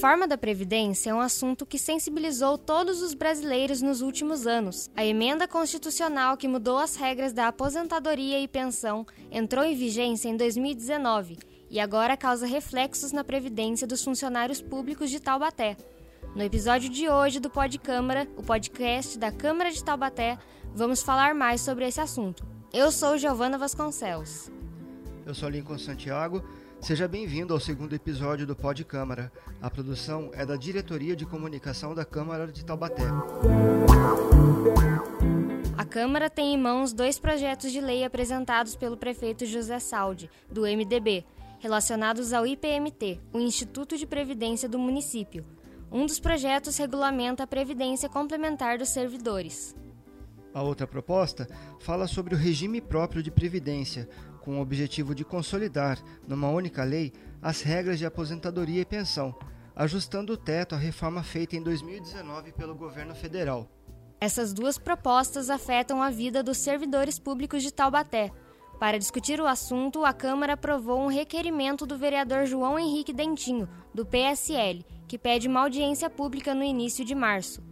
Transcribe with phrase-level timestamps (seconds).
[0.00, 4.88] reforma da Previdência é um assunto que sensibilizou todos os brasileiros nos últimos anos.
[4.96, 10.38] A emenda constitucional que mudou as regras da aposentadoria e pensão entrou em vigência em
[10.38, 11.36] 2019
[11.68, 15.76] e agora causa reflexos na previdência dos funcionários públicos de Taubaté.
[16.34, 20.38] No episódio de hoje do Pod Câmara, o podcast da Câmara de Taubaté,
[20.74, 22.42] vamos falar mais sobre esse assunto.
[22.72, 24.50] Eu sou Giovana Vasconcelos.
[25.26, 26.42] Eu sou Lincoln Santiago
[26.80, 29.30] Seja bem-vindo ao segundo episódio do Pod Câmara.
[29.60, 33.04] A produção é da Diretoria de Comunicação da Câmara de Taubaté.
[35.76, 40.62] A Câmara tem em mãos dois projetos de lei apresentados pelo prefeito José Saldi, do
[40.62, 41.24] MDB,
[41.58, 45.44] relacionados ao IPMT, o Instituto de Previdência do município.
[45.92, 49.76] Um dos projetos regulamenta a previdência complementar dos servidores.
[50.52, 51.46] A outra proposta
[51.78, 54.08] fala sobre o regime próprio de previdência,
[54.40, 57.12] com o objetivo de consolidar, numa única lei,
[57.42, 59.34] as regras de aposentadoria e pensão,
[59.74, 63.68] ajustando o teto à reforma feita em 2019 pelo governo federal.
[64.20, 68.30] Essas duas propostas afetam a vida dos servidores públicos de Taubaté.
[68.78, 74.04] Para discutir o assunto, a Câmara aprovou um requerimento do vereador João Henrique Dentinho, do
[74.04, 77.62] PSL, que pede uma audiência pública no início de março.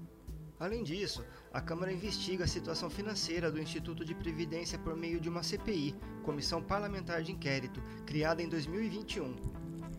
[0.58, 1.24] Além disso,
[1.58, 5.92] a Câmara investiga a situação financeira do Instituto de Previdência por meio de uma CPI,
[6.22, 9.34] Comissão Parlamentar de Inquérito, criada em 2021.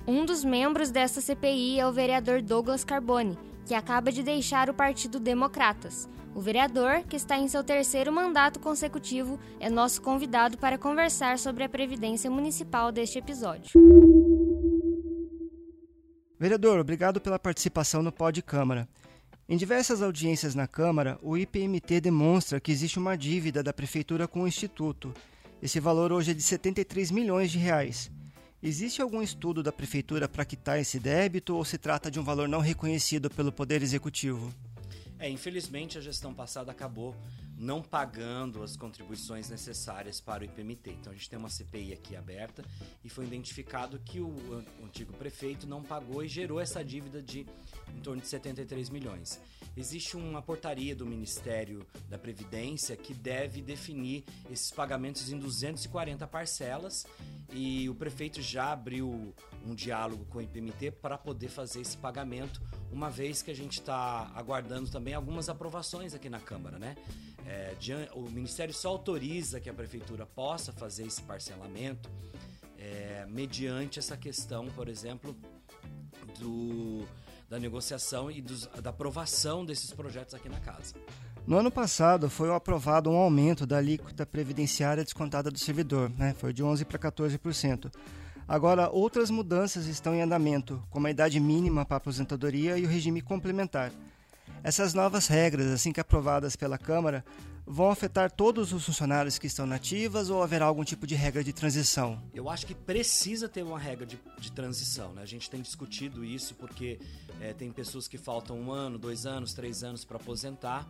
[0.07, 4.73] Um dos membros dessa CPI é o vereador Douglas Carbone, que acaba de deixar o
[4.73, 6.07] Partido Democratas.
[6.33, 11.65] O vereador, que está em seu terceiro mandato consecutivo, é nosso convidado para conversar sobre
[11.65, 13.71] a Previdência Municipal deste episódio.
[16.39, 18.87] Vereador, obrigado pela participação no Pod Câmara.
[19.51, 24.43] Em diversas audiências na Câmara, o IPMT demonstra que existe uma dívida da Prefeitura com
[24.43, 25.11] o Instituto.
[25.59, 28.11] Esse valor hoje é de 73 milhões de reais.
[28.61, 32.47] Existe algum estudo da Prefeitura para quitar esse débito ou se trata de um valor
[32.47, 34.53] não reconhecido pelo Poder Executivo?
[35.17, 37.15] É, infelizmente a gestão passada acabou
[37.59, 40.91] não pagando as contribuições necessárias para o IPMT.
[40.91, 42.63] Então a gente tem uma CPI aqui aberta
[43.03, 44.33] e foi identificado que o,
[44.81, 47.45] antigo prefeito não pagou e gerou essa dívida de
[47.93, 49.41] em torno de 73 milhões.
[49.75, 57.05] Existe uma portaria do Ministério da Previdência que deve definir esses pagamentos em 240 parcelas
[57.51, 59.33] e o prefeito já abriu
[59.65, 62.61] um diálogo com o IPMT para poder fazer esse pagamento,
[62.91, 66.95] uma vez que a gente está aguardando também algumas aprovações aqui na Câmara, né?
[67.45, 67.75] É,
[68.13, 72.09] o Ministério só autoriza que a Prefeitura possa fazer esse parcelamento
[72.77, 75.35] é, mediante essa questão, por exemplo,
[76.39, 77.05] do,
[77.49, 80.93] da negociação e dos, da aprovação desses projetos aqui na casa.
[81.47, 86.35] No ano passado foi aprovado um aumento da alíquota previdenciária descontada do servidor, né?
[86.37, 87.91] foi de 11% para 14%.
[88.47, 93.21] Agora, outras mudanças estão em andamento, como a idade mínima para aposentadoria e o regime
[93.21, 93.91] complementar.
[94.63, 97.23] Essas novas regras, assim que aprovadas pela Câmara,
[97.65, 101.53] vão afetar todos os funcionários que estão nativas ou haverá algum tipo de regra de
[101.53, 102.19] transição?
[102.33, 105.13] Eu acho que precisa ter uma regra de, de transição.
[105.13, 105.21] Né?
[105.21, 106.99] A gente tem discutido isso porque
[107.39, 110.89] é, tem pessoas que faltam um ano, dois anos, três anos para aposentar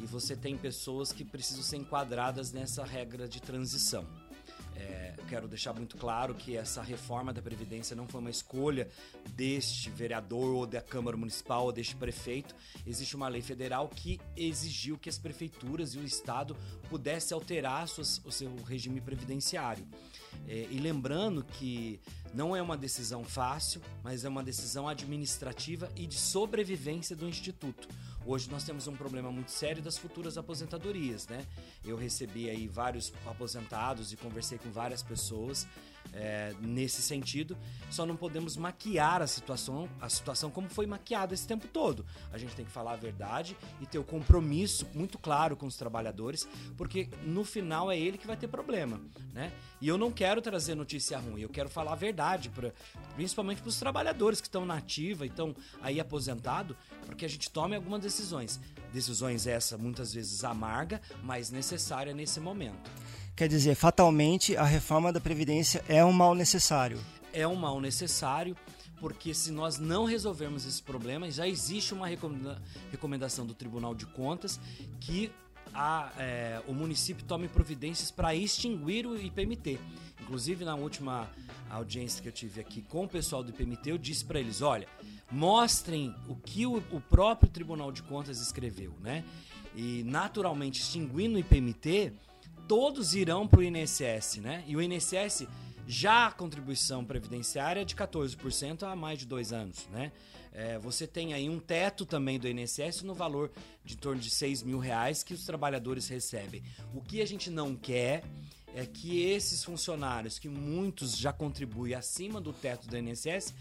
[0.00, 4.06] e você tem pessoas que precisam ser enquadradas nessa regra de transição.
[4.76, 8.88] É, quero deixar muito claro que essa reforma da Previdência não foi uma escolha
[9.30, 12.54] deste vereador ou da Câmara Municipal ou deste prefeito.
[12.86, 16.56] Existe uma lei federal que exigiu que as prefeituras e o Estado
[16.88, 19.86] pudessem alterar suas, o seu regime previdenciário.
[20.46, 21.98] É, e lembrando que
[22.34, 27.88] não é uma decisão fácil, mas é uma decisão administrativa e de sobrevivência do Instituto.
[28.28, 31.46] Hoje nós temos um problema muito sério das futuras aposentadorias, né?
[31.84, 35.64] Eu recebi aí vários aposentados e conversei com várias pessoas
[36.12, 37.56] é, nesse sentido.
[37.90, 42.04] Só não podemos maquiar a situação, a situação como foi maquiada esse tempo todo.
[42.32, 45.76] A gente tem que falar a verdade e ter o compromisso muito claro com os
[45.76, 49.00] trabalhadores, porque no final é ele que vai ter problema,
[49.32, 49.52] né?
[49.80, 52.72] E eu não quero trazer notícia ruim, eu quero falar a verdade, pra,
[53.14, 57.50] principalmente para os trabalhadores que estão na ativa e estão aí aposentado, porque a gente
[57.50, 58.60] tome algumas decisões.
[58.92, 62.90] Decisões essa muitas vezes amarga, mas necessária nesse momento.
[63.34, 66.98] Quer dizer, fatalmente a reforma da Previdência é um mal necessário.
[67.32, 68.56] É um mal necessário,
[68.98, 72.08] porque se nós não resolvermos esse problema, já existe uma
[72.90, 74.58] recomendação do Tribunal de Contas
[75.00, 75.30] que
[75.74, 79.78] a, é, o município tome providências para extinguir o IPMT.
[80.22, 81.28] Inclusive, na última
[81.68, 84.88] audiência que eu tive aqui com o pessoal do IPMT, eu disse para eles: olha,
[85.30, 89.24] mostrem o que o, o, próprio Tribunal de Contas escreveu, né?
[89.74, 92.12] E naturalmente, extinguindo o IPMT,
[92.68, 94.64] todos irão para o INSS, né?
[94.66, 95.46] E o INSS
[95.88, 100.10] Já a contribuição previdenciária é de 14% há mais de dois anos, né?
[100.52, 103.52] É, você tem aí um teto também do INSS no valor
[103.84, 106.62] de em torno de 6 mil reais que os trabalhadores recebem.
[106.94, 108.24] O que a gente não quer
[108.74, 113.54] é que esses funcionários, que muitos já contribuem acima do teto do INSS,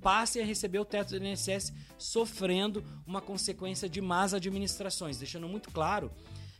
[0.00, 5.70] passem a receber o teto do INSS sofrendo uma consequência de más administrações, deixando muito
[5.70, 6.10] claro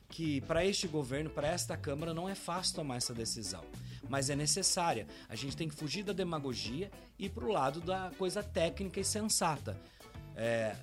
[0.08, 3.62] que para este governo, para esta Câmara, não é fácil tomar essa decisão
[4.08, 5.06] mas é necessária.
[5.28, 8.98] A gente tem que fugir da demagogia e ir para o lado da coisa técnica
[8.98, 9.78] e sensata.
[10.34, 10.74] É,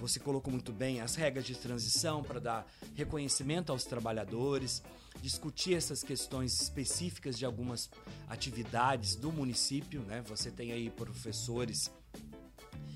[0.00, 4.82] você colocou muito bem as regras de transição para dar reconhecimento aos trabalhadores,
[5.20, 7.90] discutir essas questões específicas de algumas
[8.28, 10.02] atividades do município.
[10.02, 10.22] Né?
[10.28, 11.90] Você tem aí professores.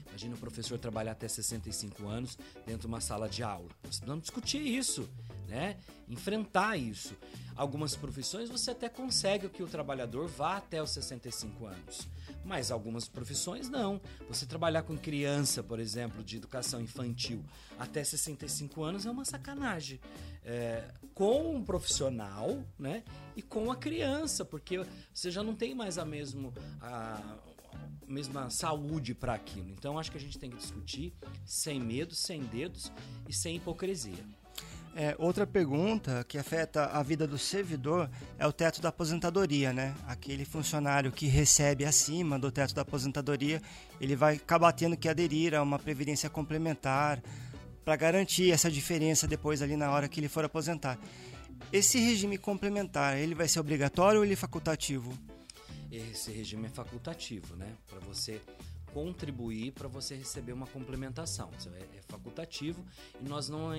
[0.08, 3.68] Imagina o professor trabalhar até 65 anos dentro de uma sala de aula.
[3.82, 5.08] Nós precisamos discutir isso,
[5.52, 5.76] né?
[6.08, 7.14] enfrentar isso.
[7.54, 12.08] Algumas profissões você até consegue que o trabalhador vá até os 65 anos,
[12.42, 14.00] mas algumas profissões não.
[14.28, 17.44] Você trabalhar com criança, por exemplo, de educação infantil
[17.78, 20.00] até 65 anos é uma sacanagem.
[20.42, 23.04] É, com um profissional, né?
[23.36, 27.36] E com a criança, porque você já não tem mais a, mesmo, a
[28.08, 29.70] mesma saúde para aquilo.
[29.70, 31.14] Então acho que a gente tem que discutir
[31.44, 32.90] sem medo, sem dedos
[33.28, 34.41] e sem hipocrisia.
[34.94, 39.94] É, outra pergunta que afeta a vida do servidor é o teto da aposentadoria, né?
[40.06, 43.62] Aquele funcionário que recebe acima do teto da aposentadoria,
[43.98, 47.22] ele vai acabar tendo que aderir a uma previdência complementar
[47.82, 50.98] para garantir essa diferença depois ali na hora que ele for aposentar.
[51.72, 55.12] Esse regime complementar, ele vai ser obrigatório ou ele é facultativo?
[55.90, 57.72] Esse regime é facultativo, né?
[57.88, 58.42] Para você
[58.92, 61.50] contribuir para você receber uma complementação.
[61.74, 62.84] É, é, facultativo
[63.20, 63.70] e nós não,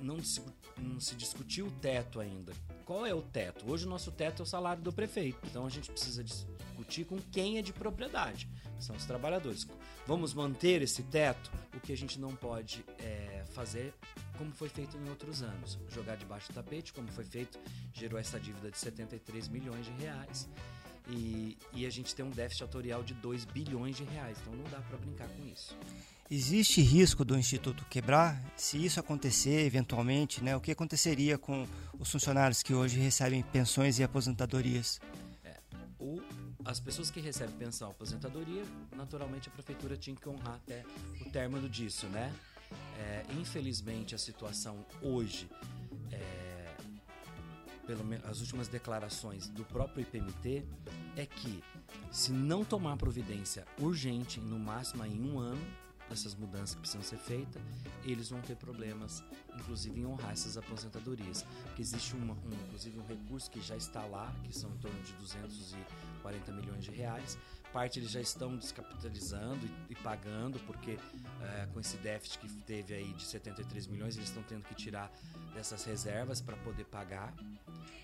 [0.00, 0.42] não, se,
[0.76, 2.52] não se discutiu o teto ainda.
[2.84, 3.70] Qual é o teto?
[3.70, 5.38] Hoje o nosso teto é o salário do prefeito.
[5.44, 8.48] Então a gente precisa discutir com quem é de propriedade,
[8.78, 9.66] são os trabalhadores.
[10.06, 11.50] Vamos manter esse teto?
[11.74, 13.94] O que a gente não pode é, fazer
[14.36, 15.78] como foi feito em outros anos.
[15.88, 17.58] Jogar debaixo do tapete, como foi feito,
[17.92, 20.48] gerou essa dívida de 73 milhões de reais
[21.10, 24.36] e, e a gente tem um déficit autorial de 2 bilhões de reais.
[24.40, 25.76] Então não dá para brincar com isso.
[26.28, 28.42] Existe risco do Instituto quebrar?
[28.56, 31.66] Se isso acontecer eventualmente, né, o que aconteceria com
[31.98, 35.00] os funcionários que hoje recebem pensões e aposentadorias?
[35.44, 35.56] É,
[36.00, 36.20] o,
[36.64, 38.64] as pessoas que recebem pensão e aposentadoria,
[38.96, 40.84] naturalmente a prefeitura tinha que honrar até
[41.20, 42.34] o término disso, né?
[42.98, 45.48] É, infelizmente a situação hoje
[46.12, 46.58] é,
[47.88, 50.62] pelas últimas declarações do próprio IPMT,
[51.16, 51.62] é que
[52.10, 55.60] se não tomar providência urgente, no máximo em um ano,
[56.08, 57.62] dessas mudanças que precisam ser feitas,
[58.04, 59.22] eles vão ter problemas,
[59.54, 61.44] inclusive em honrar essas aposentadorias.
[61.64, 65.00] Porque existe uma, um, inclusive um recurso que já está lá, que são em torno
[65.02, 67.38] de 240 milhões de reais.
[67.72, 70.98] Parte eles já estão descapitalizando e, e pagando, porque
[71.42, 75.12] é, com esse déficit que teve aí de 73 milhões, eles estão tendo que tirar
[75.52, 77.34] dessas reservas para poder pagar.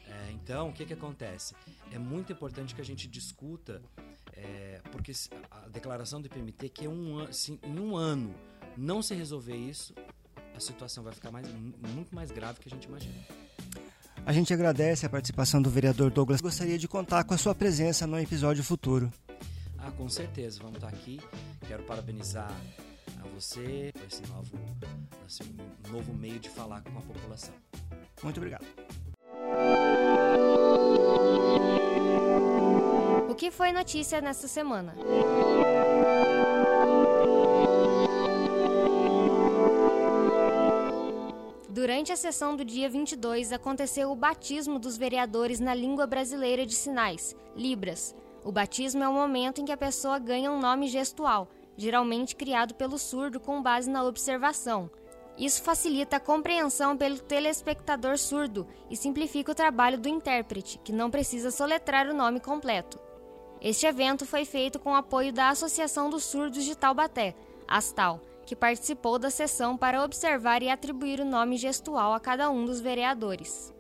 [0.07, 1.55] É, então, o que, que acontece?
[1.91, 3.83] É muito importante que a gente discuta,
[4.37, 5.13] é, porque
[5.51, 8.35] a declaração do IPMT que é um, se, em um ano
[8.77, 9.95] não se resolver isso,
[10.55, 13.15] a situação vai ficar mais, muito mais grave que a gente imagina.
[14.27, 16.41] A gente agradece a participação do vereador Douglas.
[16.41, 19.13] Gostaria de contar com a sua presença no episódio futuro.
[19.79, 21.21] Ah, com certeza, vamos estar aqui.
[21.69, 22.51] Quero parabenizar
[23.23, 24.59] a você por esse novo,
[25.29, 25.43] esse
[25.91, 27.55] novo meio de falar com a população.
[28.23, 28.65] Muito obrigado.
[33.35, 34.95] O que foi notícia nesta semana?
[41.69, 46.77] Durante a sessão do dia 22, aconteceu o batismo dos vereadores na língua brasileira de
[46.77, 48.15] sinais, Libras.
[48.45, 52.73] O batismo é o momento em que a pessoa ganha um nome gestual, geralmente criado
[52.77, 54.89] pelo surdo com base na observação.
[55.37, 61.11] Isso facilita a compreensão pelo telespectador surdo e simplifica o trabalho do intérprete, que não
[61.11, 63.03] precisa soletrar o nome completo.
[63.65, 67.35] Este evento foi feito com apoio da Associação dos Surdos de Taubaté,
[67.67, 72.67] ASTAL, que participou da sessão para observar e atribuir o nome gestual a cada um
[72.67, 73.73] dos vereadores.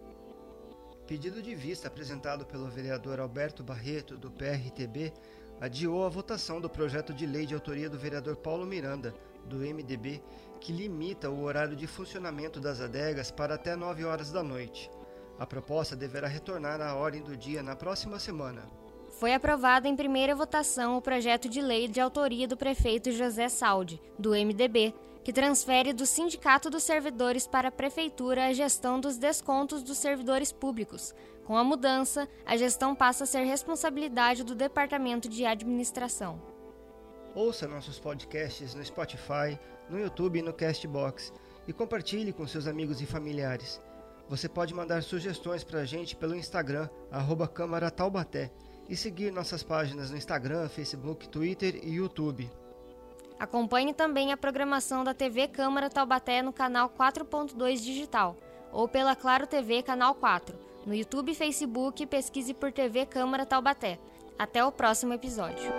[1.06, 5.12] Pedido de vista apresentado pelo vereador Alberto Barreto, do PRTB,
[5.60, 9.14] adiou a votação do projeto de lei de autoria do vereador Paulo Miranda,
[9.44, 10.22] do MDB,
[10.62, 14.90] que limita o horário de funcionamento das adegas para até 9 horas da noite.
[15.38, 18.62] A proposta deverá retornar à ordem do dia na próxima semana.
[19.24, 23.98] Foi aprovado em primeira votação o projeto de lei de autoria do prefeito José Saldi,
[24.18, 24.92] do MDB,
[25.24, 30.52] que transfere do Sindicato dos Servidores para a Prefeitura a gestão dos descontos dos servidores
[30.52, 31.14] públicos.
[31.46, 36.38] Com a mudança, a gestão passa a ser responsabilidade do Departamento de Administração.
[37.34, 41.32] Ouça nossos podcasts no Spotify, no YouTube e no Castbox
[41.66, 43.80] e compartilhe com seus amigos e familiares.
[44.28, 48.52] Você pode mandar sugestões para a gente pelo Instagram, arroba Câmara Taubaté,
[48.88, 52.50] e seguir nossas páginas no Instagram, Facebook, Twitter e YouTube.
[53.38, 58.36] Acompanhe também a programação da TV Câmara Taubaté no canal 4.2 Digital
[58.72, 60.56] ou pela Claro TV Canal 4.
[60.86, 63.98] No YouTube e Facebook, pesquise por TV Câmara Taubaté.
[64.38, 65.72] Até o próximo episódio.